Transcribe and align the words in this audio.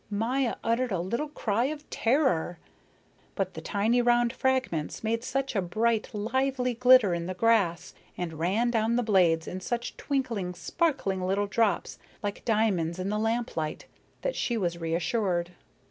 Maya 0.09 0.55
uttered 0.63 0.91
a 0.91 0.99
little 0.99 1.27
cry 1.27 1.65
of 1.65 1.87
terror. 1.91 2.57
But 3.35 3.53
the 3.53 3.61
tiny 3.61 4.01
round 4.01 4.33
fragments 4.33 5.03
made 5.03 5.23
such 5.23 5.55
a 5.55 5.61
bright, 5.61 6.09
lively 6.11 6.73
glitter 6.73 7.13
in 7.13 7.27
the 7.27 7.35
grass, 7.35 7.93
and 8.17 8.39
ran 8.39 8.71
down 8.71 8.95
the 8.95 9.03
blades 9.03 9.47
in 9.47 9.61
such 9.61 9.95
twinkling, 9.97 10.55
sparkling 10.55 11.21
little 11.21 11.45
drops 11.45 11.99
like 12.23 12.43
diamonds 12.45 12.97
in 12.97 13.09
the 13.09 13.19
lamplight, 13.19 13.85
that 14.23 14.35
she 14.35 14.57
was 14.57 14.79
reassured. 14.79 15.51